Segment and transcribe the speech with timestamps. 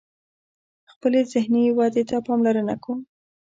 [0.91, 2.99] خپلی ذهنی ودي ته پاملرنه کوم